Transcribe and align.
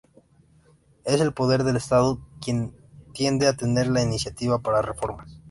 Es 1.05 1.21
el 1.21 1.31
poder 1.31 1.63
del 1.63 1.75
Estado 1.75 2.17
quien 2.41 2.73
tiende 3.13 3.45
a 3.45 3.53
tener 3.55 3.87
la 3.87 4.01
iniciativa 4.01 4.57
para 4.57 4.81
reformas. 4.81 5.37